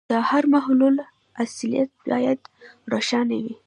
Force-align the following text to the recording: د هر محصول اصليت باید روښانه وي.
د 0.09 0.11
هر 0.29 0.43
محصول 0.53 0.95
اصليت 1.43 1.91
باید 2.09 2.39
روښانه 2.91 3.35
وي. 3.43 3.55